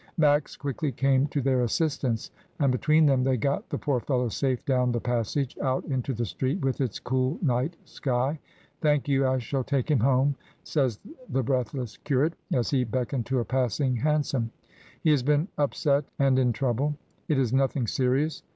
[0.17, 4.65] Max quickly came to their assistance, and between them they got the poor fellow safe
[4.65, 8.39] down the passage, out into the street, with its cool night sky.
[8.81, 10.33] "Thank you, I shall take him home,"
[10.63, 14.49] says the breathless curate, as he beckoned to a passing hansom.
[15.03, 16.95] "He has been up set and in trouble.
[17.27, 18.41] It is nothing serious.